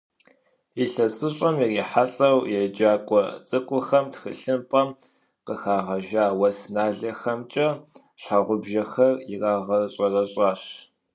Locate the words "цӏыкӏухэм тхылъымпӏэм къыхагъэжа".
3.47-6.25